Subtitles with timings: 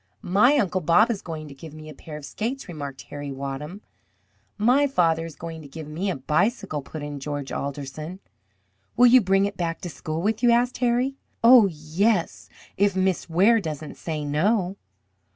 [0.23, 3.81] "My Uncle Bob is going to give me a pair of skates," remarked Harry Wadham.
[4.57, 8.19] "My father is going to give me a bicycle," put in George Alderson.
[8.97, 11.17] "Will you bring it back to school with you?" asked Harry.
[11.43, 11.67] "Oh!
[11.67, 14.75] yes, if Miss Ware doesn't say no."